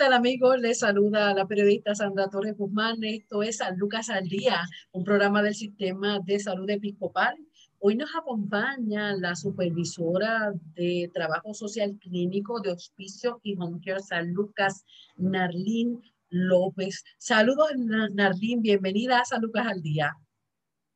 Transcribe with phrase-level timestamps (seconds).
[0.00, 0.58] Tal amigos?
[0.58, 3.04] Les saluda la periodista Sandra Torres Guzmán.
[3.04, 7.36] Esto es San Lucas al Día, un programa del Sistema de Salud Episcopal.
[7.80, 14.32] Hoy nos acompaña la supervisora de Trabajo Social Clínico de Hospicio y Home Care San
[14.32, 14.86] Lucas,
[15.18, 17.04] Narlín López.
[17.18, 18.62] Saludos, Narlín.
[18.62, 20.16] Bienvenida a San Lucas al Día.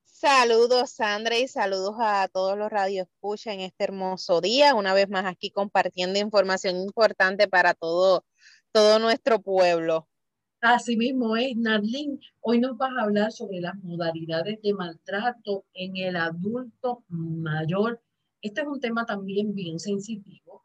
[0.04, 4.74] Saludos, Sandra, y saludos a todos los radioescuchas en este hermoso día.
[4.74, 8.24] Una vez más aquí compartiendo información importante para todo
[8.74, 10.08] todo nuestro pueblo.
[10.60, 12.18] Así mismo es, Narlin.
[12.40, 18.02] Hoy nos vas a hablar sobre las modalidades de maltrato en el adulto mayor.
[18.40, 20.64] Este es un tema también bien sensitivo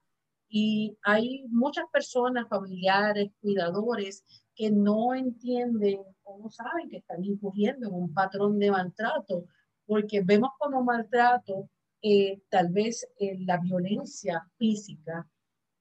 [0.49, 7.89] y hay muchas personas, familiares, cuidadores, que no entienden o no saben que están incurriendo
[7.89, 9.45] en un patrón de maltrato,
[9.85, 11.69] porque vemos como maltrato
[12.01, 15.29] eh, tal vez eh, la violencia física,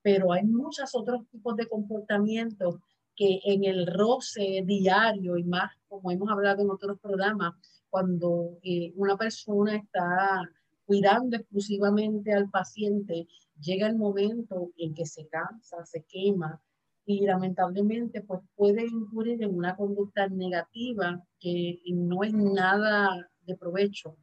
[0.09, 2.77] pero hay muchos otros tipos de comportamientos
[3.15, 7.53] que en el roce diario y más, como hemos hablado en otros programas,
[7.91, 10.51] cuando eh, una persona está
[10.87, 13.29] cuidando exclusivamente al paciente,
[13.61, 16.59] llega el momento en que se cansa, se quema
[17.05, 23.11] y lamentablemente pues puede incurrir en una conducta negativa que no es nada
[23.43, 24.17] de provecho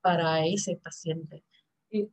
[0.00, 1.44] para ese paciente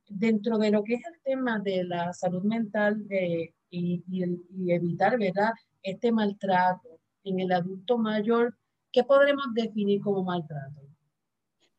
[0.07, 5.17] dentro de lo que es el tema de la salud mental de, y, y, evitar,
[5.17, 5.51] ¿verdad?
[5.81, 8.55] Este maltrato en el adulto mayor,
[8.91, 10.81] ¿qué podremos definir como maltrato?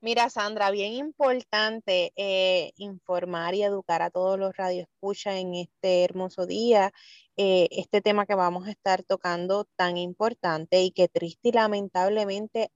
[0.04, 6.44] Mira, Sandra, bien importante eh, informar y educar a todos los radioescuchas en este hermoso
[6.44, 6.92] día.
[7.38, 12.70] Eh, este tema que vamos a estar tocando tan importante y que triste y lamentablemente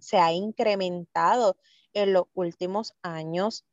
[0.00, 1.56] se ha incrementado
[1.94, 3.64] en los últimos años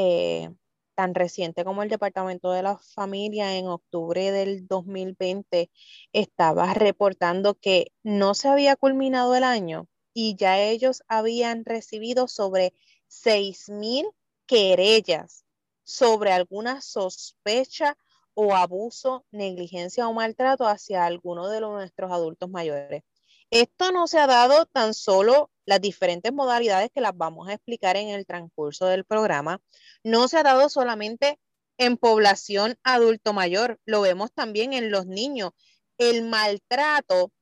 [0.00, 0.48] eh,
[0.94, 5.72] tan reciente como el Departamento de la Familia en octubre del 2020
[6.12, 12.74] estaba reportando que no se había culminado el año y ya ellos habían recibido sobre
[13.08, 14.08] 6.000
[14.46, 15.44] querellas
[15.82, 17.96] sobre alguna sospecha
[18.34, 23.02] o abuso, negligencia o maltrato hacia alguno de nuestros adultos mayores.
[23.50, 27.96] Esto no se ha dado tan solo las diferentes modalidades que las vamos a explicar
[27.96, 29.60] en el transcurso del programa.
[30.02, 31.38] No se ha dado solamente
[31.78, 35.52] en población adulto mayor, lo vemos también en los niños.
[35.96, 37.32] El maltrato,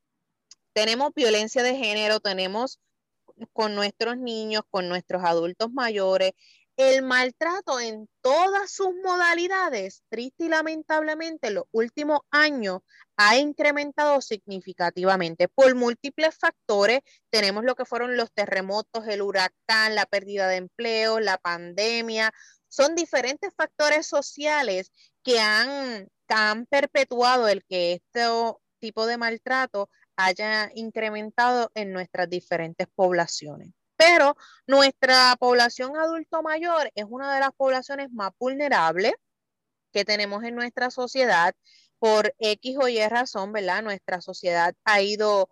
[0.73, 2.81] tenemos violencia de género, tenemos
[3.53, 6.33] con nuestros niños, con nuestros adultos mayores,
[6.77, 12.81] el maltrato en todas sus modalidades, triste y lamentablemente, en los últimos años
[13.17, 17.01] ha incrementado significativamente por múltiples factores.
[17.31, 22.33] Tenemos lo que fueron los terremotos, el huracán, la pérdida de empleo, la pandemia.
[22.69, 24.93] Son diferentes factores sociales
[25.23, 28.29] que han, han perpetuado el que este
[28.81, 33.71] tipo de maltrato haya incrementado en nuestras diferentes poblaciones.
[33.97, 34.37] Pero
[34.67, 39.15] nuestra población adulto mayor es una de las poblaciones más vulnerables
[39.93, 41.55] que tenemos en nuestra sociedad
[41.99, 43.83] por X o Y razón, ¿verdad?
[43.83, 45.49] Nuestra sociedad ha ido,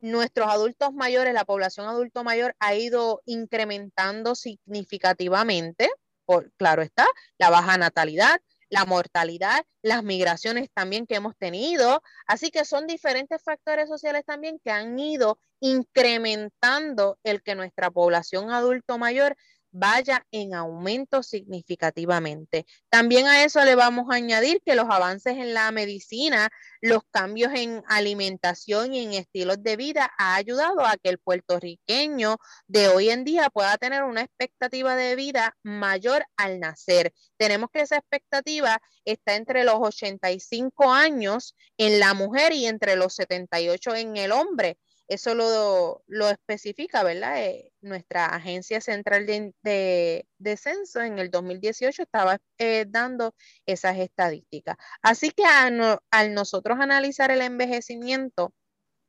[0.00, 5.90] nuestros adultos mayores, la población adulto mayor ha ido incrementando significativamente,
[6.26, 7.06] por, claro está,
[7.38, 8.40] la baja natalidad,
[8.70, 12.02] la mortalidad, las migraciones también que hemos tenido.
[12.26, 18.50] Así que son diferentes factores sociales también que han ido incrementando el que nuestra población
[18.50, 19.36] adulto mayor
[19.72, 22.66] vaya en aumento significativamente.
[22.88, 26.50] También a eso le vamos a añadir que los avances en la medicina,
[26.80, 32.36] los cambios en alimentación y en estilos de vida ha ayudado a que el puertorriqueño
[32.66, 37.12] de hoy en día pueda tener una expectativa de vida mayor al nacer.
[37.36, 43.14] Tenemos que esa expectativa está entre los 85 años en la mujer y entre los
[43.14, 44.78] 78 en el hombre.
[45.10, 47.42] Eso lo, lo especifica, ¿verdad?
[47.42, 53.34] Eh, nuestra Agencia Central de, de, Censo en el 2018 estaba eh, dando
[53.66, 54.76] esas estadísticas.
[55.02, 58.54] Así que al nosotros analizar el envejecimiento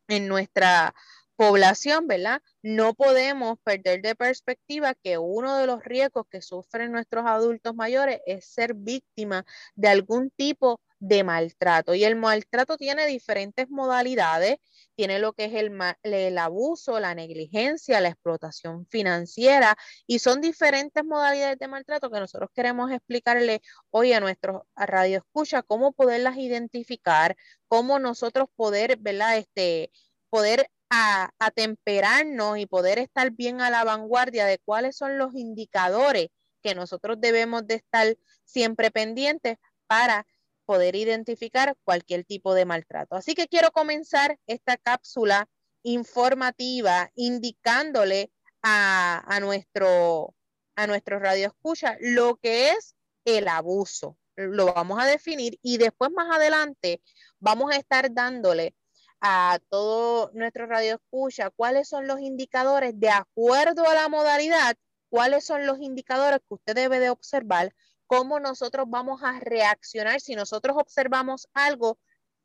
[0.08, 0.96] en nuestra
[1.36, 2.42] población, ¿verdad?
[2.64, 8.22] No podemos perder de perspectiva que uno de los riesgos que sufren nuestros adultos mayores
[8.26, 9.46] es ser víctima
[9.76, 11.96] de algún tipo de maltrato.
[11.96, 14.58] Y el maltrato tiene diferentes modalidades.
[15.02, 15.72] Tiene lo que es el,
[16.04, 19.76] el, abuso, la negligencia, la explotación financiera.
[20.06, 25.92] Y son diferentes modalidades de maltrato que nosotros queremos explicarle hoy a nuestros radioescuchas cómo
[25.92, 27.36] poderlas identificar,
[27.68, 29.38] cómo nosotros poder, ¿verdad?
[29.38, 29.90] Este,
[30.30, 36.28] poder a, atemperarnos y poder estar bien a la vanguardia de cuáles son los indicadores
[36.62, 38.16] que nosotros debemos de estar
[38.46, 39.58] siempre pendientes
[39.88, 40.28] para
[40.72, 43.18] poder identificar cualquier tipo de maltrato.
[43.18, 45.50] Así que quiero comenzar esta cápsula
[45.84, 48.32] informativa indicándole
[48.64, 50.34] a, a nuestro
[50.78, 52.96] a nuestro radio escucha lo que es
[53.26, 54.18] el abuso.
[54.38, 57.02] Lo vamos a definir y después más adelante
[57.42, 58.74] vamos a estar dándole
[59.20, 64.78] a todo nuestro radio escucha cuáles son los indicadores de acuerdo a la modalidad,
[65.10, 67.76] cuáles son los indicadores que usted debe de observar
[68.12, 71.98] cómo nosotros vamos a reaccionar si nosotros observamos algo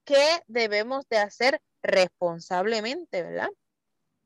[0.05, 3.49] que debemos de hacer responsablemente, ¿verdad?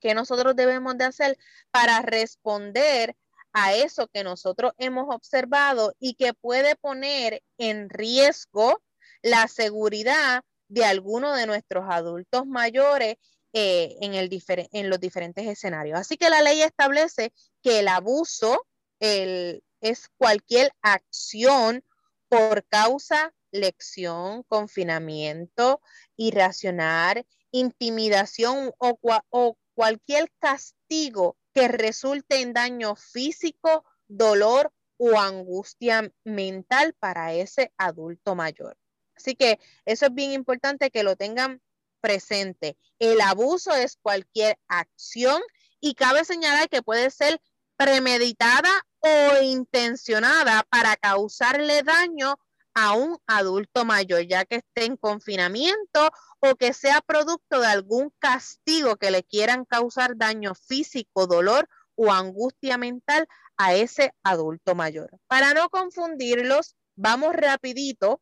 [0.00, 1.38] ¿Qué nosotros debemos de hacer
[1.70, 3.16] para responder
[3.54, 8.82] a eso que nosotros hemos observado y que puede poner en riesgo
[9.22, 13.16] la seguridad de alguno de nuestros adultos mayores
[13.54, 16.00] eh, en, en los diferentes escenarios.
[16.00, 17.32] Así que la ley establece
[17.62, 18.66] que el abuso,
[19.00, 21.84] el, es cualquier acción
[22.28, 25.80] por causa, lección, confinamiento,
[26.16, 28.98] irracional, intimidación o,
[29.30, 38.34] o cualquier castigo que resulte en daño físico, dolor o angustia mental para ese adulto
[38.34, 38.76] mayor.
[39.16, 41.60] Así que eso es bien importante que lo tengan
[42.00, 42.76] presente.
[42.98, 45.42] El abuso es cualquier acción
[45.80, 47.40] y cabe señalar que puede ser
[47.80, 48.68] premeditada
[48.98, 52.38] o intencionada para causarle daño
[52.74, 56.10] a un adulto mayor, ya que esté en confinamiento
[56.40, 62.12] o que sea producto de algún castigo que le quieran causar daño físico, dolor o
[62.12, 65.18] angustia mental a ese adulto mayor.
[65.26, 68.20] Para no confundirlos, vamos rapidito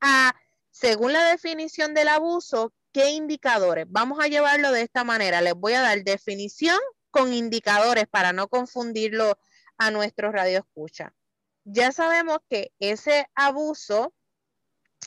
[0.00, 0.34] a,
[0.70, 3.84] según la definición del abuso, ¿qué indicadores?
[3.90, 5.42] Vamos a llevarlo de esta manera.
[5.42, 6.78] Les voy a dar definición
[7.18, 9.38] con indicadores para no confundirlo
[9.76, 11.12] a nuestro radio escucha.
[11.64, 14.14] Ya sabemos que ese abuso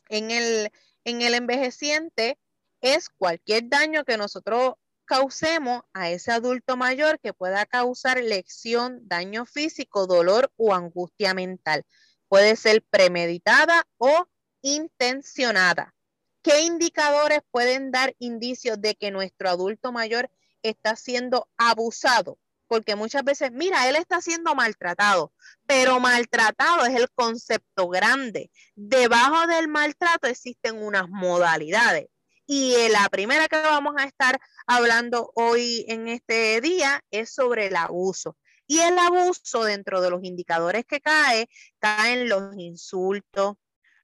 [0.09, 0.71] en el,
[1.05, 2.37] en el envejeciente
[2.81, 4.73] es cualquier daño que nosotros
[5.05, 11.85] causemos a ese adulto mayor que pueda causar lesión, daño físico, dolor o angustia mental.
[12.27, 14.27] Puede ser premeditada o
[14.61, 15.95] intencionada.
[16.41, 20.29] ¿Qué indicadores pueden dar indicios de que nuestro adulto mayor
[20.63, 22.37] está siendo abusado?
[22.71, 25.33] porque muchas veces, mira, él está siendo maltratado,
[25.65, 28.49] pero maltratado es el concepto grande.
[28.75, 32.07] Debajo del maltrato existen unas modalidades.
[32.47, 37.75] Y la primera que vamos a estar hablando hoy en este día es sobre el
[37.75, 38.37] abuso.
[38.65, 43.55] Y el abuso dentro de los indicadores que cae, caen los insultos,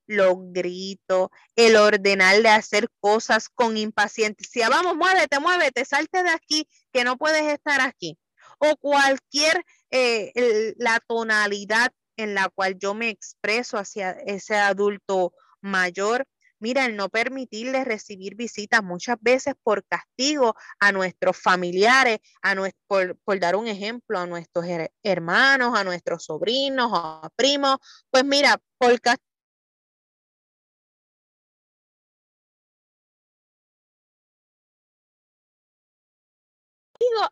[0.08, 4.70] los gritos, el ordenar de hacer cosas con impaciencia.
[4.70, 8.18] Vamos, muévete, muévete, salte de aquí, que no puedes estar aquí
[8.60, 16.26] o cualquier, eh, la tonalidad en la cual yo me expreso hacia ese adulto mayor.
[16.60, 22.56] Mira, el no permitirle recibir visitas muchas veces por castigo a nuestros familiares, a
[22.88, 24.66] por, por, dar un ejemplo, a nuestros
[25.04, 27.78] hermanos, a nuestros sobrinos, a primos.
[28.10, 29.27] Pues mira, por castigo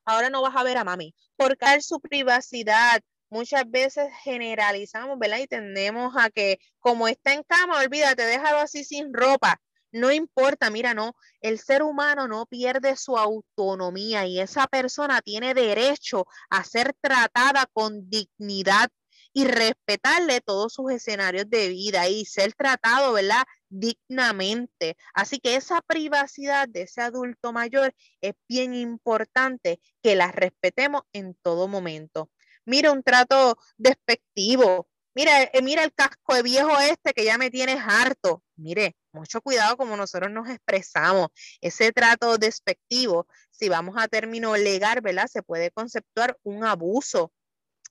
[0.05, 3.01] ahora no vas a ver a mami, porque su privacidad.
[3.29, 5.39] Muchas veces generalizamos, ¿verdad?
[5.39, 9.59] Y tendemos a que como está en cama, olvídate, déjalo así sin ropa.
[9.91, 15.53] No importa, mira, no, el ser humano no pierde su autonomía y esa persona tiene
[15.53, 18.89] derecho a ser tratada con dignidad
[19.35, 23.43] y respetarle todos sus escenarios de vida y ser tratado, ¿verdad?
[23.69, 24.95] dignamente.
[25.13, 31.35] Así que esa privacidad de ese adulto mayor es bien importante que la respetemos en
[31.41, 32.31] todo momento.
[32.65, 34.87] Mira un trato despectivo.
[35.13, 38.41] Mira, eh, mira el casco de viejo este que ya me tienes harto.
[38.55, 41.27] Mire, mucho cuidado como nosotros nos expresamos.
[41.59, 45.27] Ese trato despectivo, si vamos a término legal, ¿verdad?
[45.27, 47.33] Se puede conceptuar un abuso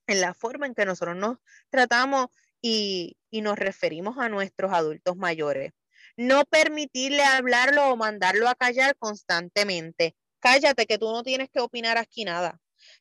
[0.07, 1.39] en la forma en que nosotros nos
[1.71, 2.29] tratamos
[2.61, 5.73] y, nos referimos a nuestros adultos mayores.
[6.17, 10.17] No permitirle hablarlo o mandarlo a callar constantemente.
[10.39, 12.61] cállate que tú no tienes que opinar aquí nada.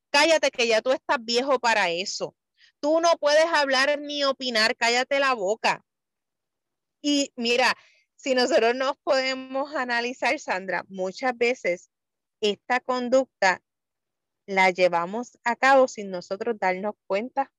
[0.10, 2.36] Cállate que ya tú estás viejo para eso.
[2.79, 5.86] Tú no puedes hablar ni opinar, cállate la boca.
[7.01, 7.75] Y mira,
[8.15, 11.89] si nosotros nos podemos analizar, Sandra, muchas veces
[12.41, 13.62] esta conducta
[14.45, 17.51] la llevamos a cabo sin nosotros darnos cuenta.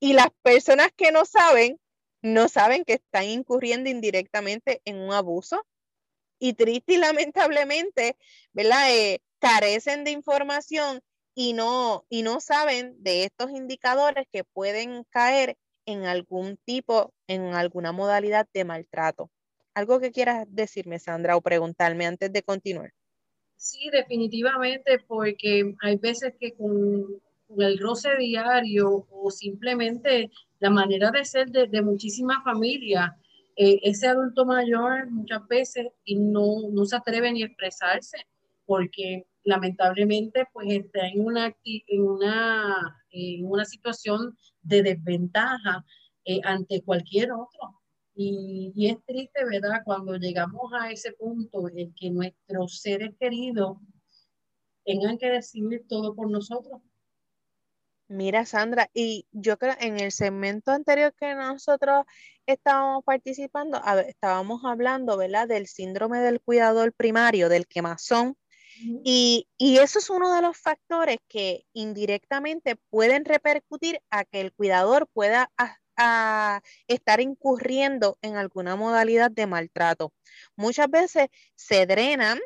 [0.00, 1.80] Y las personas que no saben,
[2.22, 5.66] no saben que están incurriendo indirectamente en un abuso.
[6.38, 8.16] Y triste y lamentablemente,
[8.52, 8.90] ¿verdad?
[8.90, 11.00] Eh, carecen de información
[11.34, 17.54] y no, y no saben de estos indicadores que pueden caer en algún tipo, en
[17.54, 19.30] alguna modalidad de maltrato.
[19.74, 22.92] ¿Algo que quieras decirme, Sandra, o preguntarme antes de continuar?
[23.56, 27.06] Sí, definitivamente, porque hay veces que con,
[27.58, 33.10] el roce diario o simplemente la manera de ser de, muchísimas familias,
[33.56, 38.26] eh, ese adulto mayor muchas veces y no, no se atreve ni a expresarse
[38.66, 45.84] porque lamentablemente pues está en una, en una, en una situación de desventaja
[46.24, 47.80] eh, ante cualquier otro.
[48.14, 49.82] Y, y, es triste, ¿verdad?
[49.84, 53.78] Cuando llegamos a ese punto en que nuestros seres queridos
[54.84, 56.80] tengan que decidir todo por nosotros.
[58.06, 62.04] Mira, Sandra, y yo creo en el segmento anterior que nosotros
[62.46, 65.48] estábamos participando, estábamos hablando, ¿verdad?
[65.48, 68.36] Del síndrome del cuidador primario, del quemazón,
[69.04, 75.08] y, eso es uno de los factores que indirectamente pueden repercutir a que el cuidador
[75.12, 75.50] pueda
[76.86, 80.12] estar incurriendo en alguna modalidad de maltrato.
[80.56, 82.38] Muchas veces se drenan,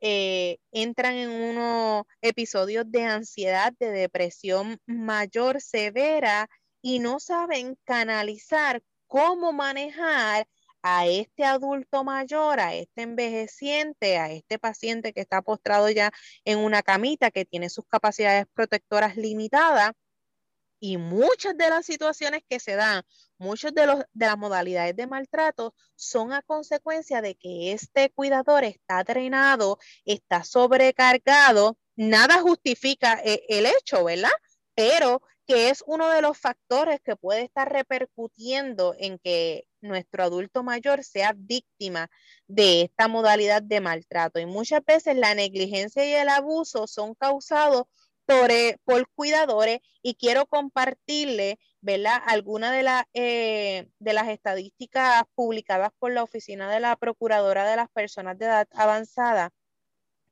[0.00, 6.48] eh, entran en unos episodios de ansiedad, de depresión mayor severa
[6.82, 10.46] y no saben canalizar cómo manejar
[10.82, 16.12] a este adulto mayor, a este envejeciente, a este paciente que está postrado ya
[16.44, 19.92] en una camita, que tiene sus capacidades protectoras limitadas,
[20.80, 23.02] y muchas de las situaciones que se dan,
[23.38, 28.64] muchas de, los, de las modalidades de maltrato son a consecuencia de que este cuidador
[28.64, 31.78] está drenado, está sobrecargado.
[31.96, 34.30] Nada justifica eh, el hecho, ¿verdad?
[34.74, 40.62] Pero que es uno de los factores que puede estar repercutiendo en que nuestro adulto
[40.62, 42.10] mayor sea víctima
[42.46, 44.38] de esta modalidad de maltrato.
[44.40, 47.84] Y muchas veces la negligencia y el abuso son causados
[48.84, 52.20] por, cuidadores y quiero compartirle, ¿verdad?
[52.26, 57.88] Algunas de, eh, de las estadísticas publicadas por la Oficina de la Procuradora de las
[57.90, 59.50] Personas de Edad Avanzada,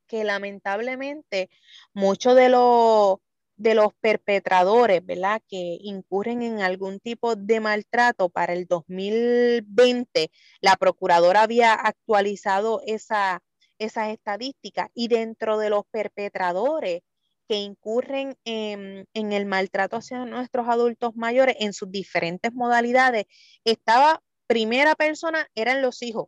[0.07, 1.49] que lamentablemente
[1.93, 3.17] muchos de los
[3.57, 5.41] de los perpetradores, ¿verdad?
[5.47, 10.29] Que incurren en algún tipo de maltrato para el 2020,
[10.61, 13.41] la procuradora había actualizado esa,
[13.79, 17.01] esas estadísticas y dentro de los perpetradores
[17.47, 23.25] que incurren en, el maltrato hacia nuestros adultos mayores en sus diferentes modalidades,
[23.63, 26.27] estaba primera persona, eran los hijos,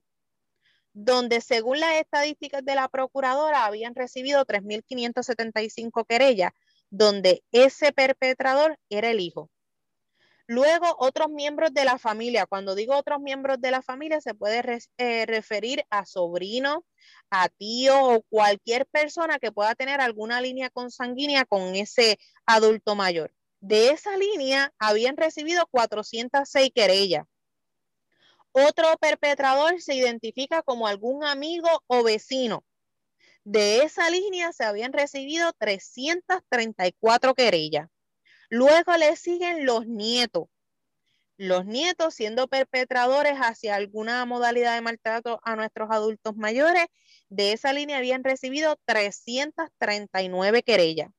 [0.93, 6.51] donde según las estadísticas de la procuradora habían recibido 3.575 querellas,
[6.89, 9.49] donde ese perpetrador era el hijo.
[10.49, 12.47] Luego, otros miembros de la familia.
[12.47, 16.83] Cuando digo otros miembros de la familia, se puede eh, referir a sobrino,
[17.29, 23.31] a tío o cualquier persona que pueda tener alguna línea consanguínea con ese adulto mayor.
[23.59, 27.27] De esa línea habían recibido 406 querellas.
[28.51, 32.65] Otro perpetrador se identifica como algún amigo o vecino
[33.43, 37.89] de esa línea se habían recibido 334 querellas.
[38.49, 40.49] Luego le siguen los nietos.
[41.37, 46.87] Los nietos siendo perpetradores hacia alguna modalidad de maltrato a nuestros adultos mayores,
[47.29, 51.11] de esa línea habían recibido 339 querellas.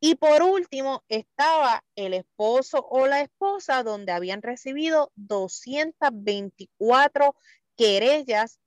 [0.00, 7.36] Y por último estaba el esposo o la esposa donde habían recibido 224
[7.76, 8.58] querellas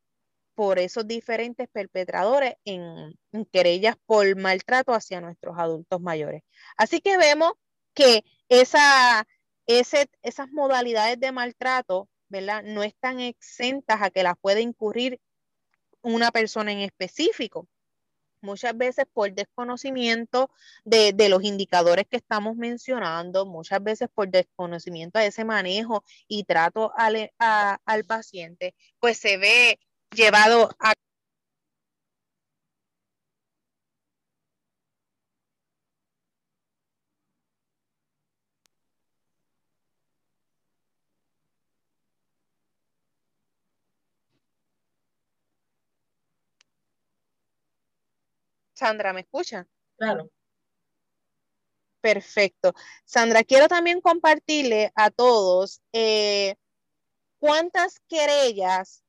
[0.56, 3.20] por esos diferentes perpetradores en,
[3.52, 6.42] querellas por maltrato hacia nuestros adultos mayores.
[6.78, 7.52] Así que vemos
[7.96, 9.26] que esa,
[9.66, 12.64] esas modalidades de maltrato, ¿verdad?
[12.64, 15.20] No están exentas a que las pueda incurrir
[16.02, 17.68] una persona en específico.
[18.42, 20.52] Muchas veces por desconocimiento
[20.84, 26.92] de, los indicadores que estamos mencionando, muchas veces por desconocimiento de ese manejo y trato
[26.96, 29.80] al, al paciente, pues se ve
[30.12, 30.94] llevado a
[48.76, 49.68] Sandra, ¿me escucha?
[49.98, 50.30] Claro.
[52.02, 52.76] Perfecto.
[53.06, 56.56] Sandra, quiero también compartirle a todos eh,
[57.40, 59.02] cuántas querellas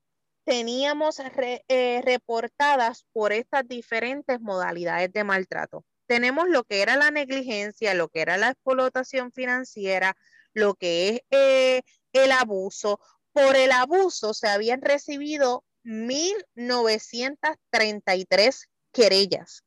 [0.44, 5.84] teníamos eh, reportadas por estas diferentes modalidades de maltrato.
[6.06, 10.16] Tenemos lo que era la negligencia, lo que era la explotación financiera,
[10.54, 11.82] lo que es eh,
[12.12, 13.00] el abuso.
[13.32, 19.62] Por el abuso se habían recibido 1.933 querellas,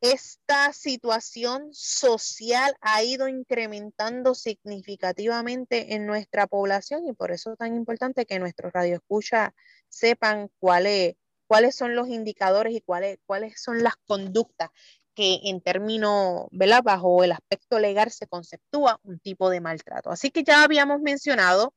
[0.00, 7.74] esta situación social ha ido incrementando significativamente en nuestra población y por eso es tan
[7.74, 9.50] importante que nuestros radioescuchas
[9.88, 11.14] sepan cuáles,
[11.46, 14.70] cuáles son los indicadores y cuáles, cuáles son las conductas
[15.14, 16.46] que en términos.
[16.84, 20.10] Bajo el aspecto legal se conceptúa un tipo de maltrato.
[20.10, 21.72] Así que ya habíamos mencionado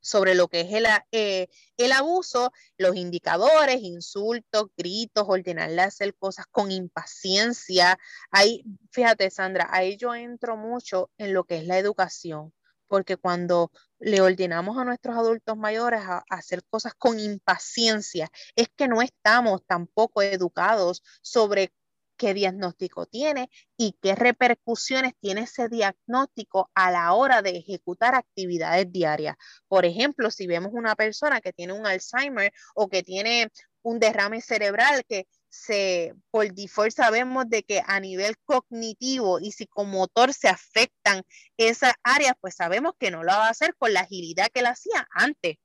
[0.00, 1.48] sobre lo que es el, eh,
[1.78, 7.98] el, abuso, los indicadores, insultos, gritos, ordenarle hacer cosas con impaciencia.
[8.30, 12.52] Ahí, fíjate, Sandra, ahí yo entro mucho en lo que es la educación,
[12.86, 18.68] porque cuando le ordenamos a nuestros adultos mayores a, a hacer cosas con impaciencia, es
[18.76, 21.72] que no estamos tampoco educados sobre
[22.16, 28.90] qué diagnóstico tiene y qué repercusiones tiene ese diagnóstico a la hora de ejecutar actividades
[28.90, 29.36] diarias.
[29.68, 33.50] Por ejemplo, si vemos una persona que tiene un Alzheimer o que tiene
[33.82, 40.32] un derrame cerebral que se, por default sabemos de que a nivel cognitivo y psicomotor
[40.32, 41.22] se afectan
[41.56, 44.68] esas áreas, pues sabemos que no lo va a hacer con la agilidad que lo
[44.68, 45.56] hacía antes.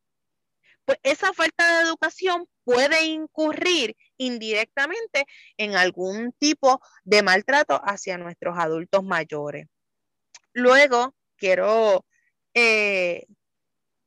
[0.86, 5.26] Pues esa falta de educación puede incurrir indirectamente
[5.58, 9.66] en algún tipo de maltrato hacia nuestros adultos mayores.
[10.54, 12.06] Luego, quiero
[12.54, 13.26] eh,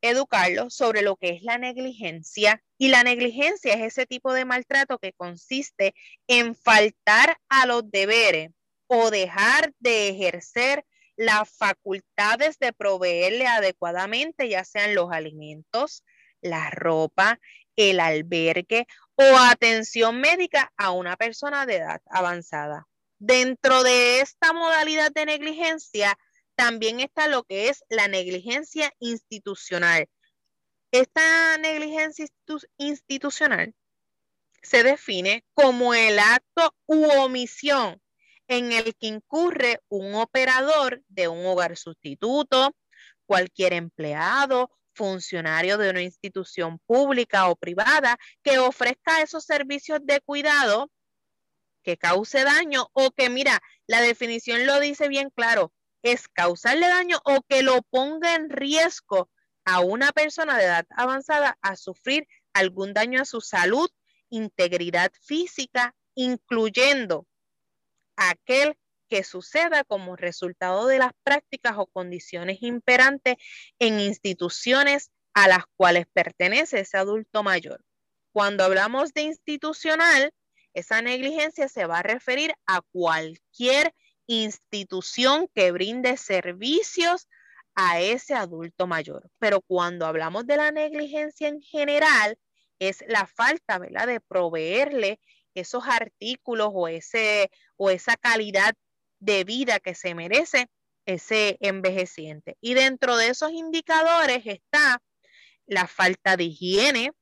[0.03, 2.63] educarlos sobre lo que es la negligencia.
[2.77, 5.95] Y la negligencia es ese tipo de maltrato que consiste
[6.27, 8.51] en faltar a los deberes
[8.89, 10.85] o dejar de ejercer
[11.17, 16.05] las facultades de proveerle adecuadamente, ya sean los alimentos,
[16.41, 17.39] la ropa,
[17.77, 18.87] el albergue
[19.23, 22.89] o atención médica a una persona de edad avanzada.
[23.19, 26.19] Dentro de esta modalidad de negligencia
[26.57, 30.09] también está lo que es la negligencia institucional.
[30.91, 32.27] Esta negligencia
[32.79, 33.75] institucional
[34.63, 38.01] se define como el acto u omisión
[38.49, 42.75] en el que incurre un operador de un hogar sustituto,
[43.27, 50.91] cualquier empleado funcionario de una institución pública o privada que ofrezca esos servicios de cuidado
[51.83, 57.21] que cause daño o que, mira, la definición lo dice bien claro, es causarle daño
[57.25, 59.31] o que lo ponga en riesgo
[59.65, 63.91] a una persona de edad avanzada a sufrir algún daño a su salud,
[64.31, 67.27] integridad física, incluyendo
[68.17, 68.77] aquel
[69.13, 73.37] que suceda como resultado de las prácticas o condiciones imperantes
[73.79, 77.85] en instituciones a las cuales pertenece ese adulto mayor.
[78.33, 80.33] Cuando hablamos de institucional,
[80.73, 83.95] esa negligencia se va a referir a cualquier
[84.27, 87.29] institución que brinde servicios
[87.75, 89.29] a ese adulto mayor.
[89.39, 92.39] Pero cuando hablamos de la negligencia en general,
[92.79, 95.21] es la falta, ¿verdad?, de proveerle
[95.55, 98.73] esos artículos o, ese, o esa calidad
[99.23, 100.69] de vida que se merece
[101.07, 102.57] ese envejeciente.
[102.61, 105.01] Y dentro de esos indicadores está
[105.67, 107.13] la falta de higiene,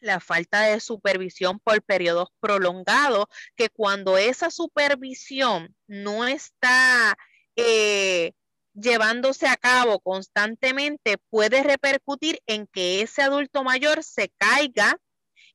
[0.00, 7.16] la falta de supervisión por periodos prolongados, que cuando esa supervisión no está
[7.56, 8.32] eh,
[8.74, 14.98] llevándose a cabo constantemente, puede repercutir en que ese adulto mayor se caiga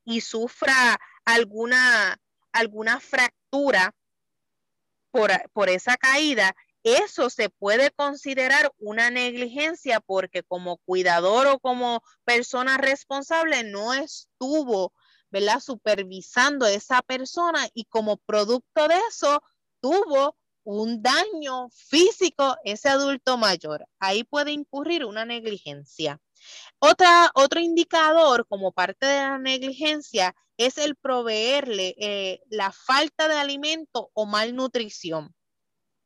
[0.04, 2.16] y sufra alguna,
[2.52, 3.94] alguna fractura
[5.52, 12.78] por, esa caída eso se puede considerar una negligencia porque como cuidador o como persona
[12.78, 14.92] responsable no estuvo,
[15.30, 15.58] ¿verdad?
[15.58, 19.42] Supervisando a esa persona y como producto de eso
[19.80, 23.86] tuvo un daño físico ese adulto mayor.
[23.98, 26.20] Ahí puede incurrir una negligencia.
[26.78, 33.36] Otra, otro indicador como parte de la negligencia es el proveerle eh, la falta de
[33.36, 35.34] alimento o malnutrición.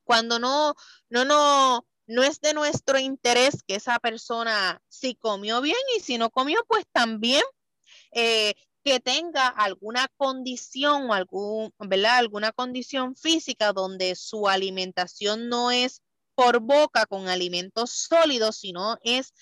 [0.05, 0.74] Cuando no,
[1.09, 6.18] no, no, no es de nuestro interés que esa persona si comió bien y si
[6.18, 7.42] no comió, pues también
[8.12, 12.18] eh, que tenga alguna condición algún, ¿verdad?
[12.18, 16.03] alguna condición física donde su alimentación no es
[16.35, 19.35] por boca con alimentos sólidos, sino es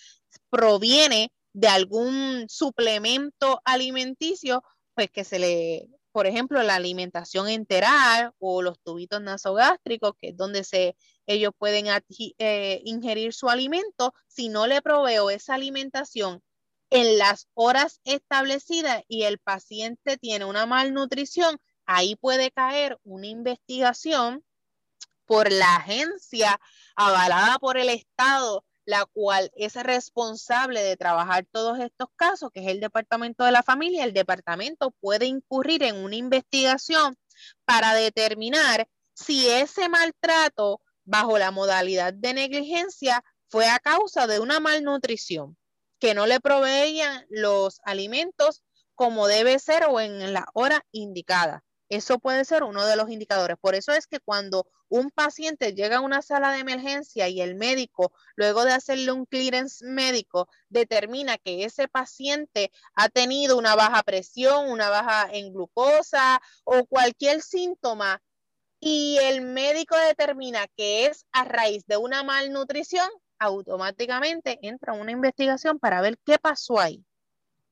[0.51, 4.62] proviene de algún suplemento alimenticio,
[4.95, 10.37] pues que se le, por ejemplo, la alimentación enteral o los tubitos nasogástricos, que es
[10.37, 11.87] donde se, ellos pueden
[12.38, 16.43] eh, ingerir su alimento, si no le proveo esa alimentación
[16.91, 24.45] en las horas establecidas y el paciente tiene una malnutrición, ahí puede caer una investigación
[25.27, 26.59] por la agencia
[26.97, 32.68] avalada por el Estado la cual es responsable de trabajar todos estos casos, que es
[32.68, 37.14] el Departamento de la Familia, el departamento puede incurrir en una investigación
[37.66, 44.59] para determinar si ese maltrato bajo la modalidad de negligencia fue a causa de una
[44.59, 45.59] malnutrición,
[45.98, 48.62] que no le proveían los alimentos
[48.94, 51.62] como debe ser o en la hora indicada.
[51.88, 53.57] Eso puede ser uno de los indicadores.
[53.59, 57.55] Por eso es que cuando un paciente llega a una sala de emergencia y el
[57.55, 64.03] médico, luego de hacerle un clearance médico, determina que ese paciente ha tenido una baja
[64.03, 68.22] presión, una baja en glucosa o cualquier síntoma
[68.81, 75.79] y el médico determina que es a raíz de una malnutrición, automáticamente entra una investigación
[75.79, 77.05] para ver qué pasó ahí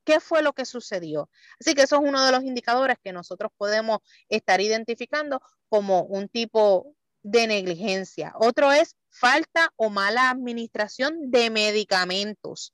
[0.07, 1.29] qué fue lo que sucedió.
[1.61, 3.99] Así que eso es uno de los indicadores que nosotros podemos
[4.31, 8.33] estar identificando como un tipo de negligencia.
[8.39, 12.73] Otro es falta o mala administración de medicamentos.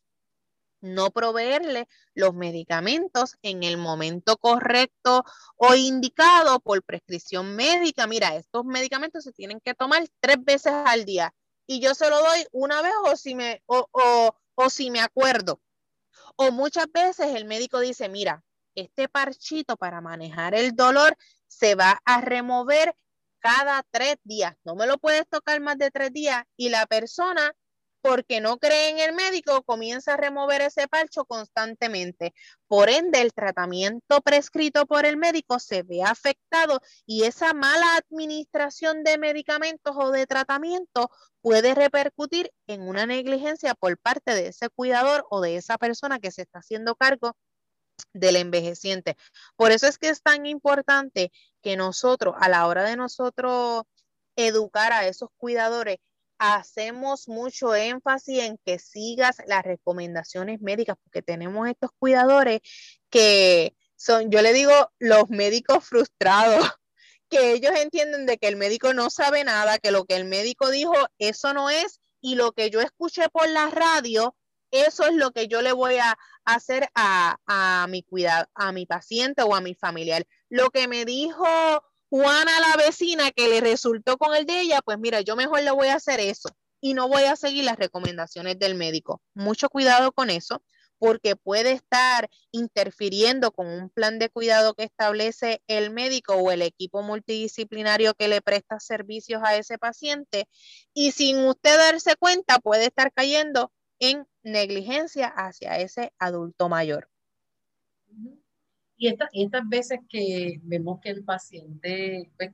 [0.83, 5.25] No proveerle los medicamentos en el momento correcto
[5.57, 8.07] o indicado por prescripción médica.
[8.07, 11.33] Mira, estos medicamentos se tienen que tomar tres veces al día
[11.67, 13.89] y yo se lo doy una vez o si me, o,
[14.55, 15.61] o si me acuerdo.
[16.37, 18.43] O muchas veces el médico dice, mira,
[18.75, 21.17] este parchito para manejar el dolor
[21.47, 22.95] se va a remover
[23.41, 24.55] cada tres días.
[24.65, 27.53] No me lo puedes tocar más de tres días y la persona
[28.03, 32.35] porque no cree en el médico, comienza a remover ese parcho constantemente.
[32.67, 39.05] Por ende, el tratamiento prescrito por el médico se ve afectado y esa mala administración
[39.05, 41.11] de medicamentos o de tratamiento
[41.41, 46.33] puede repercutir en una negligencia por parte de ese cuidador o de esa persona que
[46.33, 47.37] se está haciendo cargo
[48.13, 49.17] del envejeciente.
[49.57, 51.31] Por eso es que es tan importante
[51.63, 53.85] que nosotros, a la hora de nosotros
[54.37, 55.99] educar a esos cuidadores,
[56.43, 62.61] hacemos mucho énfasis en que sigas las recomendaciones médicas, porque tenemos estos cuidadores
[63.11, 66.69] que son, yo le digo, los médicos frustrados,
[67.31, 70.71] que ellos entienden de que el médico no sabe nada, que lo que el médico
[70.71, 74.35] dijo, eso no es, y lo que yo escuché por la radio,
[74.73, 78.85] eso es lo que yo le voy a hacer a, a mi cuidado, a mi
[78.85, 80.27] paciente o a mi familiar.
[80.49, 81.47] Lo que me dijo
[82.13, 85.71] Juana, la vecina, que le resultó con el de ella, pues mira, yo mejor le
[85.71, 89.23] voy a hacer eso y no voy a seguir las recomendaciones del médico.
[89.33, 90.63] Mucho cuidado con eso,
[90.99, 96.61] porque puede estar interfiriendo con un plan de cuidado que establece el médico o el
[96.61, 100.51] equipo multidisciplinario que le presta servicios a ese paciente
[100.93, 107.09] y sin usted darse cuenta puede estar cayendo en negligencia hacia ese adulto mayor.
[109.03, 112.53] Y estas veces que vemos que el paciente, pues,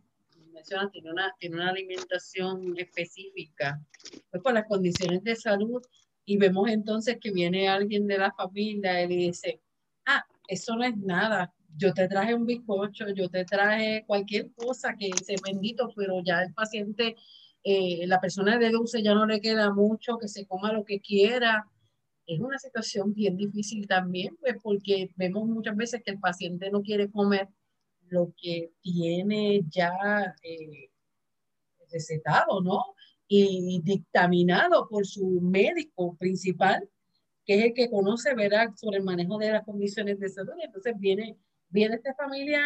[0.50, 3.78] menciona, tiene una, tiene una alimentación específica,
[4.30, 5.82] pues por las condiciones de salud,
[6.24, 9.60] y vemos entonces que viene alguien de la familia y le dice,
[10.06, 14.96] ah, eso no es nada, yo te traje un bizcocho, yo te traje cualquier cosa
[14.98, 17.14] que dice bendito, pero ya el paciente,
[17.62, 21.00] eh, la persona de dulce ya no le queda mucho, que se coma lo que
[21.00, 21.68] quiera,
[22.28, 26.82] es una situación bien difícil también, pues porque vemos muchas veces que el paciente no
[26.82, 27.48] quiere comer
[28.10, 30.90] lo que tiene ya eh,
[31.90, 32.84] recetado, ¿no?
[33.26, 36.88] Y dictaminado por su médico principal,
[37.46, 40.52] que es el que conoce, verá, sobre el manejo de las condiciones de salud.
[40.62, 41.38] Entonces viene,
[41.70, 42.60] viene esta familia,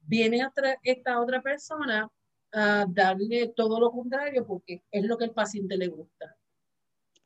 [0.00, 0.44] viene
[0.82, 2.10] esta otra persona
[2.52, 6.35] a darle todo lo contrario porque es lo que el paciente le gusta.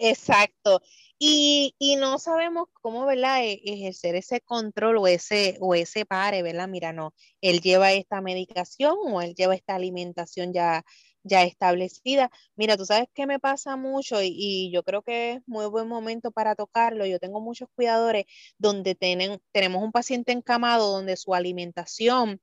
[0.00, 0.80] Exacto.
[1.18, 3.44] Y, no sabemos cómo, ¿verdad?
[3.44, 6.68] E, ejercer ese control o ese, o ese pare, ¿verdad?
[6.68, 10.84] Mira, no, él lleva esta medicación o él lleva esta alimentación ya,
[11.22, 12.30] ya establecida.
[12.56, 15.86] Mira, tú sabes que me pasa mucho y, y, yo creo que es muy buen
[15.86, 17.04] momento para tocarlo.
[17.04, 18.24] Yo tengo muchos cuidadores
[18.58, 22.40] donde tienen, tenemos un paciente encamado donde su alimentación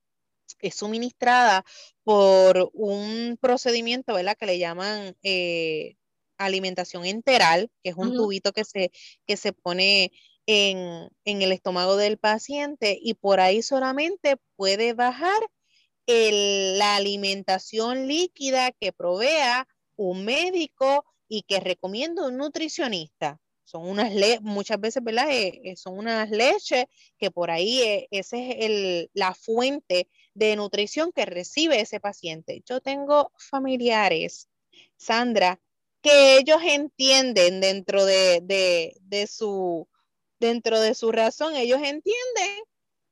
[0.60, 1.66] es suministrada
[2.04, 4.38] por un procedimiento, ¿verdad?
[4.38, 5.98] Que le llaman eh,
[6.38, 8.92] alimentación enteral, que es un tubito que se,
[9.26, 10.12] que se pone
[10.48, 15.40] en, el estómago del paciente y por ahí solamente puede bajar
[16.08, 23.40] la alimentación líquida que provea un médico y que recomienda un nutricionista.
[23.66, 25.30] Son unas le muchas veces, ¿verdad?
[25.30, 26.86] Eh, eh, son unas leches
[27.18, 32.64] que por ahí eh, esa es el, la fuente de nutrición que recibe ese paciente.
[32.66, 34.48] Yo tengo familiares,
[34.96, 35.60] Sandra,
[36.08, 39.90] que ellos entienden dentro de, de, su
[40.40, 42.64] dentro de su razón, ellos entienden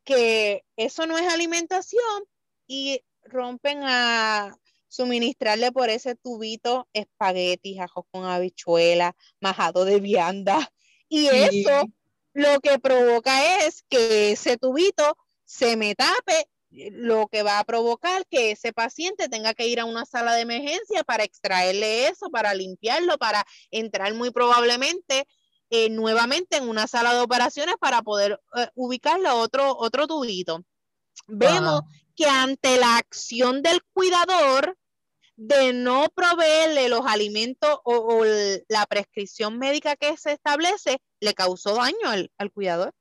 [0.06, 2.24] que eso no es alimentación
[2.68, 4.56] y rompen a
[4.88, 10.72] suministrarle por ese tubito espaguetis, ajos con habichuela, majado de vianda.
[11.10, 11.90] Y eso
[12.34, 16.48] lo que provoca es que ese tubito se me tape
[16.92, 20.42] lo que va a provocar que ese paciente tenga que ir a una sala de
[20.42, 25.26] emergencia para extraerle eso, para limpiarlo, para entrar muy probablemente
[25.70, 30.64] eh, nuevamente en una sala de operaciones para poder eh, ubicarle otro, otro tubito.
[31.28, 31.82] Vemos
[32.16, 34.78] que ante la acción del cuidador
[35.38, 38.24] de no proveerle los alimentos o,
[38.70, 42.94] la prescripción médica que se establece, le causó daño al, cuidador.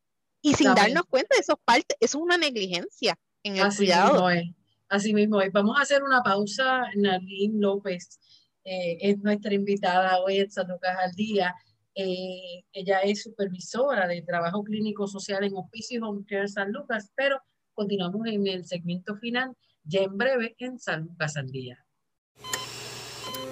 [0.42, 4.30] Y sin darnos cuenta, eso es parte, eso es una negligencia en el Así Mismo
[4.30, 4.44] es.
[4.88, 5.52] Así mismo es.
[5.52, 6.82] Vamos a hacer una pausa.
[6.96, 8.18] Nadine López
[8.64, 11.54] eh, es nuestra invitada hoy en San Lucas al Día.
[11.94, 17.40] Eh, ella es supervisora de trabajo clínico social en Hospicio Home Care San Lucas, pero
[17.72, 21.78] continuamos en el segmento final ya en breve en San Lucas al Día.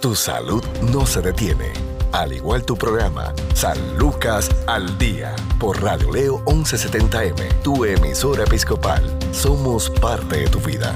[0.01, 6.13] Tu salud no se detiene al igual tu programa, San Lucas al Día, por Radio
[6.13, 9.03] Leo 1170M, tu emisora episcopal.
[9.33, 10.95] Somos parte de tu vida.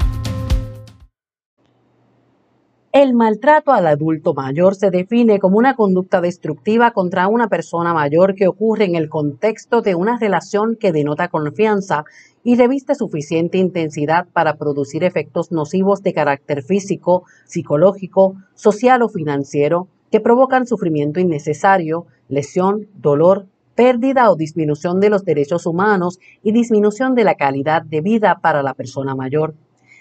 [2.93, 8.35] El maltrato al adulto mayor se define como una conducta destructiva contra una persona mayor
[8.35, 12.05] que ocurre en el contexto de una relación que denota confianza
[12.43, 19.89] y reviste suficiente intensidad para producir efectos nocivos de carácter físico, psicológico, social o financiero,
[20.11, 27.15] que provocan sufrimiento innecesario, lesión, dolor, pérdida o disminución de los derechos humanos y disminución
[27.15, 29.55] de la calidad de vida para la persona mayor.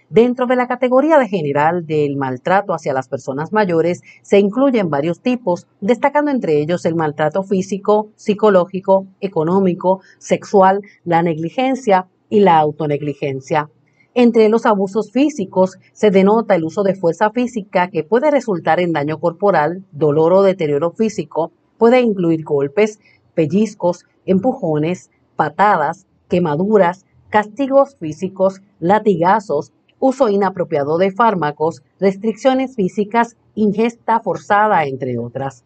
[0.09, 5.19] Dentro de la categoría de general del maltrato hacia las personas mayores se incluyen varios
[5.19, 13.69] tipos, destacando entre ellos el maltrato físico, psicológico, económico, sexual, la negligencia y la autonegligencia.
[14.17, 18.93] Entre los abusos físicos se denota el uso de fuerza física que puede resultar en
[18.93, 23.01] daño corporal, dolor o deterioro físico, puede incluir golpes,
[23.34, 34.86] pellizcos, empujones, patadas, quemaduras, castigos físicos, latigazos, uso inapropiado de fármacos, restricciones físicas, ingesta forzada,
[34.86, 35.65] entre otras.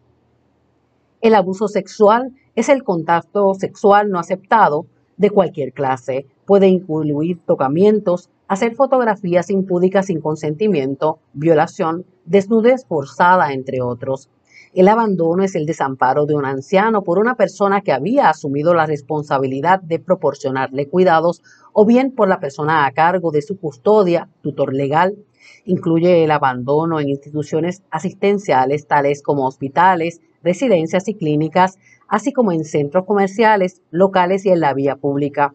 [1.20, 4.86] El abuso sexual es el contacto sexual no aceptado
[5.18, 6.26] de cualquier clase.
[6.46, 14.28] Puede incluir tocamientos, hacer fotografías impúdicas sin consentimiento, violación, desnudez forzada, entre otros.
[14.74, 18.86] El abandono es el desamparo de un anciano por una persona que había asumido la
[18.86, 24.74] responsabilidad de proporcionarle cuidados o bien por la persona a cargo de su custodia, tutor
[24.74, 25.16] legal.
[25.64, 32.64] Incluye el abandono en instituciones asistenciales tales como hospitales, residencias y clínicas, así como en
[32.64, 35.54] centros comerciales, locales y en la vía pública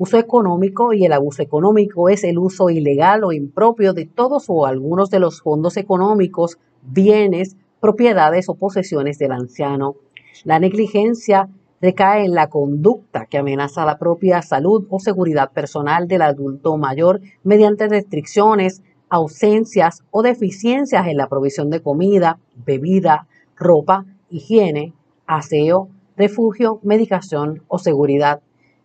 [0.00, 4.64] uso económico y el abuso económico es el uso ilegal o impropio de todos o
[4.64, 9.96] algunos de los fondos económicos, bienes, propiedades o posesiones del anciano.
[10.44, 11.50] La negligencia
[11.82, 17.20] recae en la conducta que amenaza la propia salud o seguridad personal del adulto mayor
[17.44, 24.94] mediante restricciones, ausencias o deficiencias en la provisión de comida, bebida, ropa, higiene,
[25.26, 28.40] aseo, refugio, medicación o seguridad.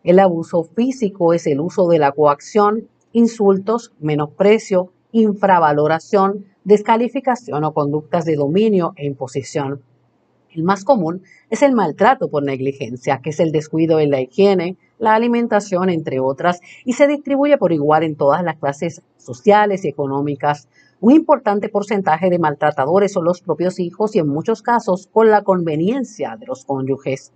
[0.05, 8.23] El abuso físico es el uso de la coacción, insultos, menosprecio, infravaloración, descalificación o conductas
[8.23, 9.81] de dominio e imposición.
[10.51, 14.77] El más común es el maltrato por negligencia, que es el descuido en la higiene,
[14.99, 19.87] la alimentación, entre otras, y se distribuye por igual en todas las clases sociales y
[19.87, 20.67] económicas.
[21.01, 25.41] Un importante porcentaje de maltratadores son los propios hijos y en muchos casos con la
[25.41, 27.33] conveniencia de los cónyuges.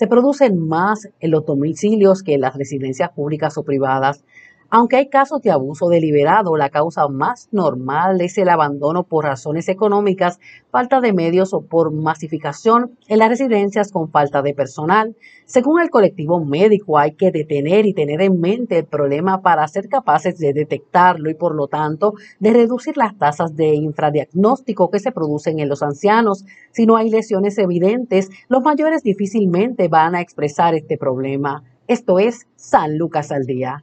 [0.00, 4.24] Se producen más en los domicilios que en las residencias públicas o privadas,
[4.72, 9.68] aunque hay casos de abuso deliberado, la causa más normal es el abandono por razones
[9.68, 10.38] económicas,
[10.70, 15.16] falta de medios o por masificación en las residencias con falta de personal.
[15.44, 19.88] Según el colectivo médico, hay que detener y tener en mente el problema para ser
[19.88, 25.10] capaces de detectarlo y, por lo tanto, de reducir las tasas de infradiagnóstico que se
[25.10, 26.44] producen en los ancianos.
[26.70, 31.64] Si no hay lesiones evidentes, los mayores difícilmente van a expresar este problema.
[31.88, 33.82] Esto es San Lucas al Día.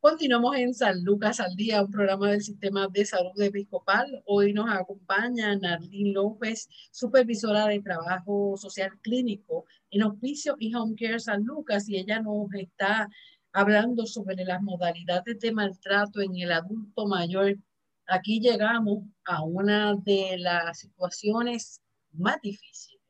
[0.00, 4.22] Continuamos en San Lucas al Día, un programa del Sistema de Salud Episcopal.
[4.24, 11.20] Hoy nos acompaña Narlín López, supervisora de Trabajo Social Clínico en Hospicio y Home Care
[11.20, 13.10] San Lucas, y ella nos está
[13.52, 17.58] hablando sobre las modalidades de maltrato en el adulto mayor.
[18.06, 21.82] Aquí llegamos a una de las situaciones
[22.12, 23.02] más difíciles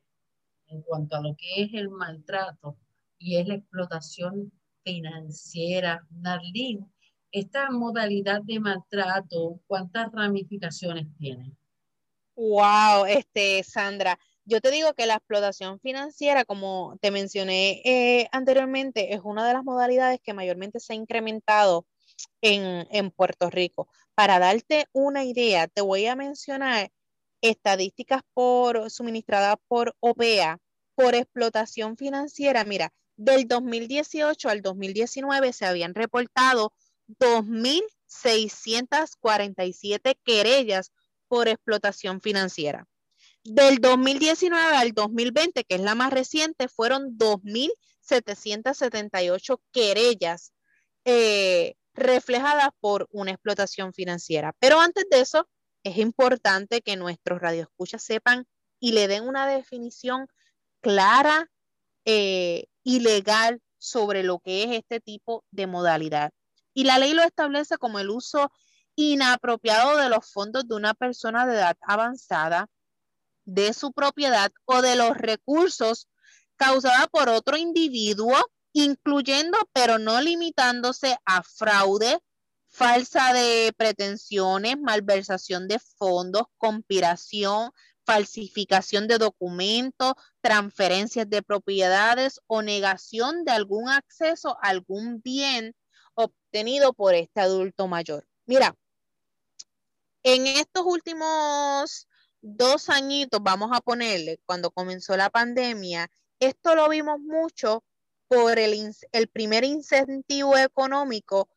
[0.67, 2.77] en cuanto a lo que es el maltrato
[3.17, 4.51] y es la explotación
[4.85, 6.07] financiera.
[6.11, 6.93] Narlín,
[7.33, 11.55] esta modalidad de maltrato, ¿cuántas ramificaciones tiene?
[12.37, 19.15] Wow, este, Sandra, yo te digo que la explotación financiera, como te mencioné eh, anteriormente,
[19.15, 21.87] es una de las modalidades que mayormente se ha incrementado
[22.41, 23.89] en, en Puerto Rico.
[24.15, 26.91] Para darte una idea, te voy a mencionar
[27.43, 30.59] estadísticas por, suministradas por OPEA
[30.95, 32.65] por explotación financiera.
[32.65, 36.73] Mira, del 2018 al 2019 se habían reportado
[37.21, 40.91] 2.647 querellas
[41.29, 42.89] por explotación financiera.
[43.45, 50.55] Del 2019 al 2020, que es la más reciente, fueron 2.778 querellas
[51.05, 54.57] eh, reflejadas por una explotación financiera.
[54.61, 55.47] Pero antes de eso,
[55.85, 58.47] es importante que nuestros radioescuchas sepan
[58.79, 60.27] y le den una definición
[60.81, 61.51] clara
[62.07, 66.33] eh, ilegal sobre lo que es este tipo de modalidad.
[66.75, 68.53] Y la ley lo establece como el uso
[68.95, 72.69] inapropiado de los fondos de una persona de edad avanzada,
[73.45, 76.09] de su propiedad o de los recursos
[76.57, 78.37] causada por otro individuo,
[78.73, 82.21] incluyendo pero no limitándose a fraude,
[82.69, 87.71] falsa de pretensiones, malversación de fondos, conspiración,
[88.05, 95.75] falsificación de documentos, transferencias de propiedades o negación de algún acceso a algún bien
[96.15, 98.27] obtenido por este adulto mayor.
[98.47, 98.75] Mira,
[100.23, 102.09] en estos últimos
[102.41, 106.11] dos añitos, vamos a ponerle, cuando comenzó la pandemia,
[106.41, 107.85] esto lo vimos mucho
[108.29, 111.49] por el, el primer incentivo económico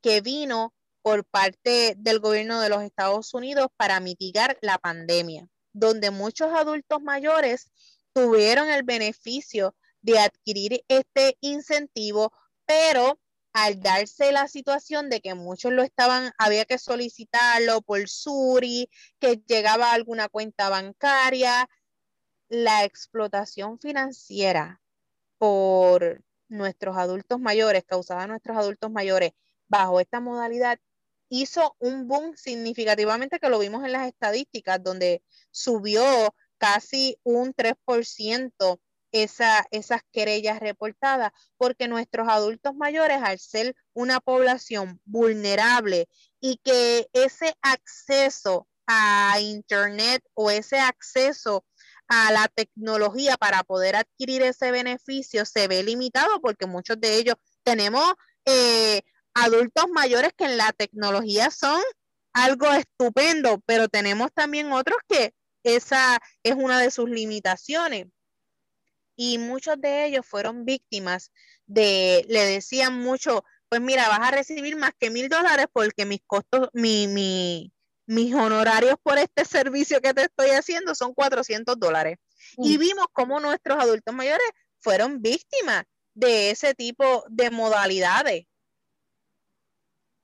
[0.00, 6.10] que vino por parte del gobierno de los Estados Unidos para mitigar la pandemia donde
[6.10, 7.70] muchos adultos mayores
[8.12, 12.32] tuvieron el beneficio de adquirir este incentivo,
[12.66, 13.20] pero
[13.52, 19.42] al darse la situación de que muchos lo estaban, había que solicitarlo por Suri, que
[19.46, 21.68] llegaba a alguna cuenta bancaria,
[22.48, 24.80] la explotación financiera
[25.38, 29.32] por nuestros adultos mayores, causada a nuestros adultos mayores
[29.68, 30.78] bajo esta modalidad,
[31.30, 36.04] hizo un boom significativamente que lo vimos en las estadísticas, donde subió
[36.58, 38.80] casi un 3%
[39.12, 46.08] esa, esas querellas reportadas, porque nuestros adultos mayores, al ser una población vulnerable
[46.40, 51.64] y que ese acceso a Internet o ese acceso
[52.08, 57.36] a la tecnología para poder adquirir ese beneficio se ve limitado porque muchos de ellos
[57.62, 58.04] tenemos
[58.44, 59.02] eh,
[59.34, 61.80] adultos mayores que en la tecnología son
[62.32, 68.06] algo estupendo, pero tenemos también otros que esa es una de sus limitaciones.
[69.16, 71.30] Y muchos de ellos fueron víctimas
[71.66, 76.20] de, le decían mucho, pues mira, vas a recibir más que mil dólares porque mis
[76.26, 77.72] costos, mi, mi,
[78.06, 82.18] mis honorarios por este servicio que te estoy haciendo son 400 dólares.
[82.56, 82.80] Y mm.
[82.80, 84.48] vimos cómo nuestros adultos mayores
[84.80, 88.46] fueron víctimas de ese tipo de modalidades.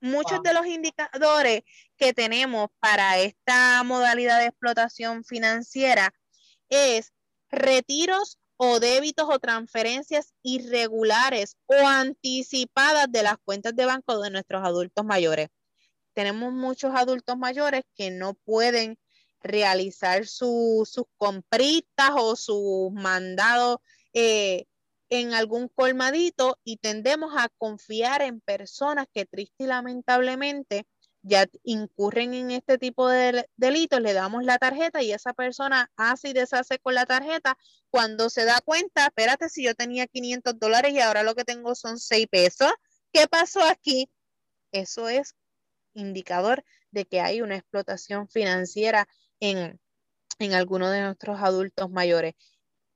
[0.06, 1.62] Muchos de los indicadores
[1.96, 6.14] que tenemos para esta modalidad de explotación financiera
[6.68, 7.12] es
[7.50, 14.64] retiros o débitos o transferencias irregulares o anticipadas de las cuentas de banco de nuestros
[14.64, 15.48] adultos mayores.
[16.14, 18.98] Tenemos muchos adultos mayores que no pueden
[19.42, 23.78] realizar sus compritas o sus mandados
[24.14, 24.66] eh,
[25.08, 30.86] en algún colmadito y tendemos a confiar en personas que triste y lamentablemente
[31.22, 36.28] ya incurren en este tipo de delitos, le damos la tarjeta y esa persona hace
[36.28, 37.58] y deshace con la tarjeta
[37.90, 41.74] cuando se da cuenta, espérate, si yo tenía 500 dólares y ahora lo que tengo
[41.74, 42.72] son 6 pesos,
[43.12, 44.08] ¿qué pasó aquí?
[44.70, 45.34] Eso es
[45.94, 49.08] indicador de que hay una explotación financiera
[49.40, 49.80] en,
[50.38, 52.34] en algunos de nuestros adultos mayores.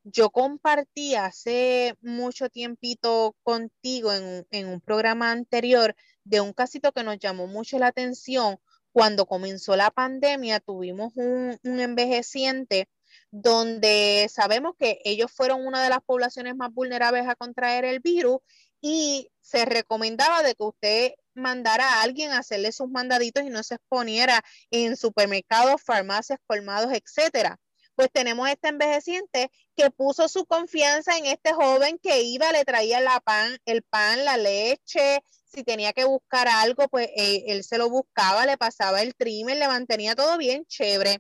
[0.05, 5.94] Yo compartí hace mucho tiempito contigo en, en un programa anterior
[6.24, 8.59] de un casito que nos llamó mucho la atención.
[8.92, 12.88] Cuando comenzó la pandemia, tuvimos un, envejeciente
[13.30, 18.38] donde sabemos que ellos fueron una de las poblaciones más vulnerables a contraer el virus
[18.80, 23.62] y se recomendaba de que usted mandara a alguien a hacerle sus mandaditos y no
[23.62, 27.59] se exponiera en supermercados, farmacias, colmados, etcétera.
[28.01, 32.98] Pues tenemos este envejeciente que puso su confianza en este joven que iba, le traía
[32.98, 37.76] la pan, el pan, la leche, si tenía que buscar algo, pues eh, él se
[37.76, 41.18] lo buscaba, le pasaba el trimmer, le mantenía todo bien chévere.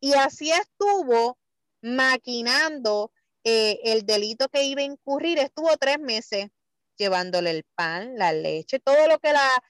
[0.00, 1.38] Y así estuvo
[1.82, 3.12] maquinando
[3.44, 5.38] eh, el delito que iba a incurrir.
[5.38, 6.46] Estuvo tres meses
[6.96, 9.62] llevándole el pan, la leche, todo lo que la...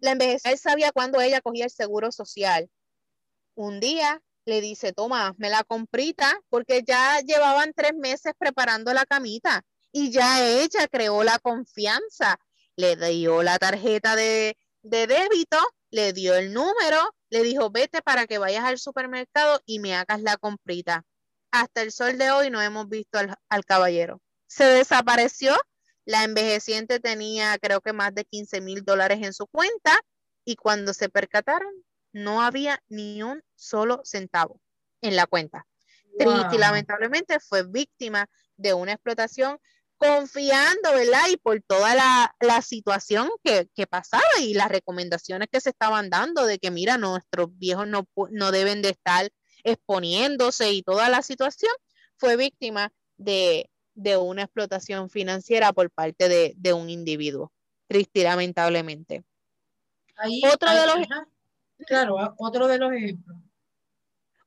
[0.00, 2.70] La envejecida, sabía cuándo ella cogía el seguro social.
[3.54, 9.06] Un día le dice, toma, me la comprita, porque ya llevaban tres meses preparando la
[9.06, 12.38] camita y ya ella creó la confianza,
[12.76, 15.58] le dio la tarjeta de, débito,
[15.90, 20.22] le dio el número, le dijo, vete para que vayas al supermercado y me hagas
[20.22, 21.04] la comprita.
[21.50, 24.20] Hasta el sol de hoy no hemos visto al, al caballero.
[24.46, 25.56] Se desapareció,
[26.04, 29.98] la envejeciente tenía creo que más de 15 mil dólares en su cuenta
[30.44, 31.72] y cuando se percataron
[32.12, 34.60] no había ni un solo centavo
[35.00, 35.66] en la cuenta.
[36.18, 39.58] Triste y lamentablemente fue víctima de una explotación
[39.96, 41.28] confiando, ¿verdad?
[41.30, 46.58] Y por toda la, situación que, pasaba y las recomendaciones que se estaban dando de
[46.58, 49.28] que, mira, nuestros viejos no, no deben de estar
[49.62, 51.72] exponiéndose y toda la situación,
[52.16, 53.68] fue víctima de,
[54.18, 57.52] una explotación financiera por parte de, un individuo,
[57.86, 59.22] triste y lamentablemente.
[60.50, 61.08] otro de los,
[61.86, 63.38] claro, otro de los ejemplos.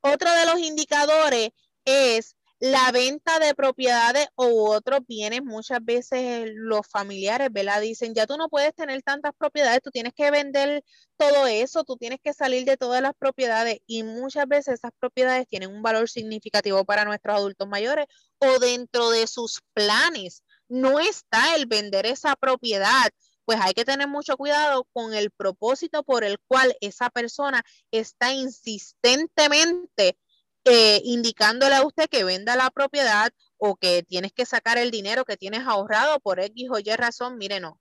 [0.02, 1.50] Otro de los indicadores
[1.86, 7.82] es la venta de propiedades u otros bienes, muchas veces los familiares, ¿verdad?
[7.82, 10.82] Dicen, ya tú no puedes tener tantas propiedades, tú tienes que vender
[11.18, 15.46] todo eso, tú tienes que salir de todas las propiedades y muchas veces esas propiedades
[15.50, 18.06] tienen un valor significativo para nuestros adultos mayores
[18.40, 23.10] o dentro de sus planes no está el vender esa propiedad
[23.46, 28.34] pues hay que tener mucho cuidado con el propósito por el cual esa persona está
[28.34, 30.18] insistentemente
[30.66, 35.26] eh, indicándole a usted que venda la propiedad o que tienes que sacar el dinero
[35.26, 37.80] que tienes ahorrado por X o Y razón, mire, no.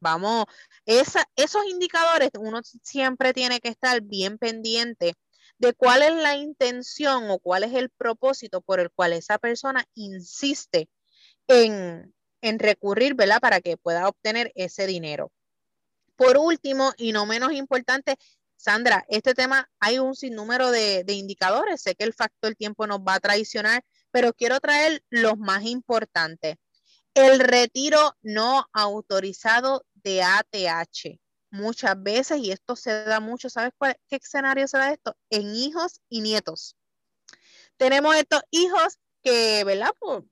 [0.00, 0.44] Vamos,
[0.84, 5.14] esos indicadores uno siempre tiene que estar bien pendiente
[5.58, 9.84] de cuál es la intención o cuál es el propósito por el cual esa persona
[9.94, 10.88] insiste
[11.48, 13.40] en, en recurrir, ¿verdad?
[13.40, 15.32] Para que pueda obtener ese dinero.
[16.16, 18.16] Por último, y no menos importante,
[18.56, 21.82] Sandra, este tema hay un sinnúmero de, indicadores.
[21.82, 26.56] Sé que el factor tiempo nos va a traicionar, pero quiero traer los más importantes.
[27.14, 31.20] El retiro no autorizado de ATH.
[31.50, 35.16] Muchas veces, y esto se da mucho, ¿sabes cuál, qué escenario se da esto?
[35.30, 36.76] En hijos y nietos.
[37.76, 39.92] Tenemos estos hijos que, ¿verdad?
[39.98, 40.24] Por,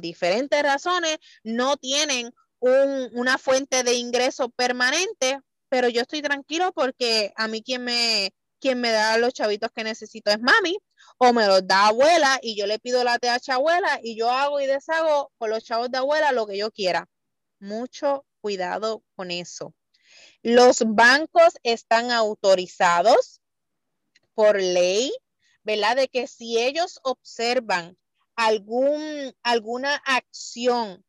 [0.00, 7.48] diferentes razones no tienen una fuente de ingreso permanente, pero yo estoy tranquilo porque a
[7.48, 10.78] mí quien me, quien me da los chavitos que necesito es mami
[11.18, 14.60] o me los da abuela y yo le pido la TH abuela y yo hago
[14.60, 17.08] y deshago con los chavos de abuela lo que yo quiera.
[17.58, 19.74] Mucho cuidado con eso.
[20.42, 23.40] Los bancos están autorizados
[24.34, 25.12] por ley,
[25.62, 25.96] ¿verdad?
[25.96, 27.96] De que si ellos observan
[28.36, 31.04] algún, alguna acción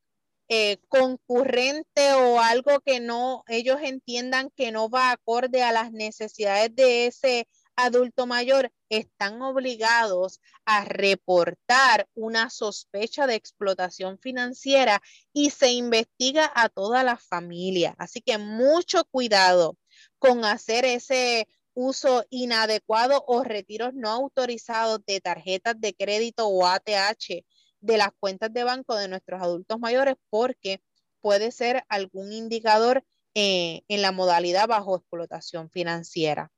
[0.50, 6.74] eh, concurrente o algo que no, ellos entiendan que no va acorde a las necesidades
[6.74, 15.02] de ese adulto mayor, están obligados a reportar una sospecha de explotación financiera
[15.32, 17.96] y se investiga a toda la familia.
[18.00, 19.78] Así que mucho cuidado
[20.18, 21.48] con hacer ese
[21.80, 27.46] uso inadecuado o retiros no autorizados de tarjetas de crédito o ATH
[27.82, 30.82] de las cuentas de banco de nuestros adultos mayores porque
[31.22, 33.06] puede ser algún indicador
[33.36, 36.52] eh, en la modalidad bajo explotación financiera.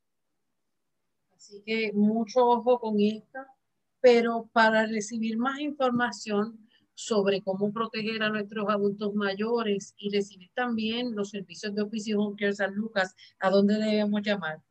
[1.36, 3.54] Así que mucho ojo con esta,
[4.00, 11.14] pero para recibir más información sobre cómo proteger a nuestros adultos mayores y recibir también
[11.14, 14.62] los servicios de Oficio Home San Lucas, ¿a dónde debemos llamar?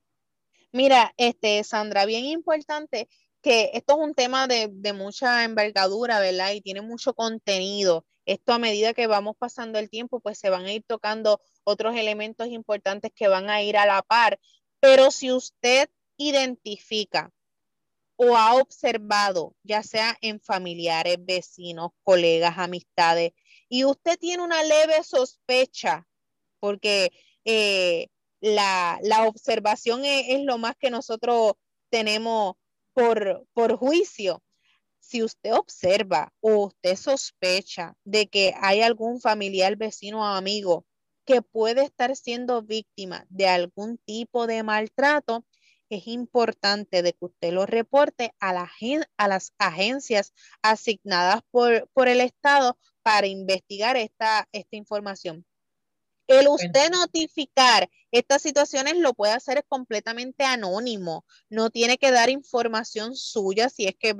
[0.73, 3.09] Mira, este, Sandra, bien importante
[3.43, 6.53] que esto es un tema de, de mucha envergadura, ¿verdad?
[6.53, 8.05] Y tiene mucho contenido.
[8.27, 11.97] Esto a medida que vamos pasando el tiempo, pues se van a ir tocando otros
[11.97, 14.39] elementos importantes que van a ir a la par.
[14.81, 15.89] Pero si usted
[16.19, 17.33] identifica
[18.16, 23.33] o ha observado, ya sea en familiares, vecinos, colegas, amistades,
[23.69, 26.07] y usted tiene una leve sospecha,
[26.61, 27.12] porque
[27.45, 28.09] eh,
[28.41, 31.53] la, observación es, lo más que nosotros
[31.91, 32.55] tenemos
[32.93, 34.43] por, por juicio.
[35.01, 40.84] Si usted observa o usted sospecha de que hay algún familiar, vecino o amigo
[41.24, 45.45] que puede estar siendo víctima de algún tipo de maltrato,
[45.91, 48.70] es importante que usted lo reporte a, la,
[49.16, 50.32] a las agencias
[50.62, 55.47] asignadas por, por, el Estado para investigar esta, esta información.
[56.29, 61.24] El usted notificar estas situaciones lo puede hacer completamente anónimo.
[61.49, 64.14] No tiene que dar información suya si es que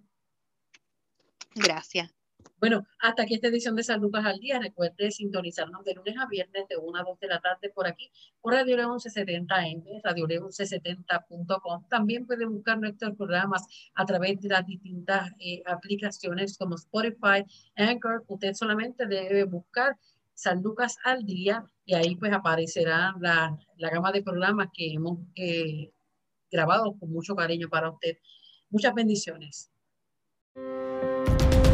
[1.56, 2.14] Gracias.
[2.60, 4.60] Bueno, hasta aquí esta edición de San Lucas al Día.
[4.60, 8.10] Recuerde sintonizarnos de lunes a viernes de 1 a 2 de la tarde por aquí,
[8.42, 11.88] por Radio León 1170M, Radio León 1170.com.
[11.88, 17.46] También puede buscar nuestros programas a través de las distintas eh, aplicaciones como Spotify,
[17.76, 18.24] Anchor.
[18.28, 19.96] Usted solamente debe buscar
[20.38, 25.18] San Lucas al Día y ahí pues aparecerá la, la gama de programas que hemos
[25.36, 25.92] eh,
[26.52, 28.18] grabado con mucho cariño para usted.
[28.70, 29.72] Muchas bendiciones.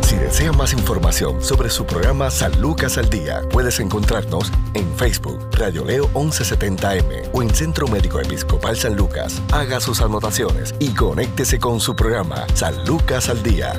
[0.02, 5.40] Si desea más información sobre su programa San Lucas al Día, puedes encontrarnos en Facebook,
[5.58, 9.42] Radio Leo 1170M o en Centro Médico Episcopal San Lucas.
[9.52, 13.74] Haga sus anotaciones y conéctese con su programa San Lucas al Día.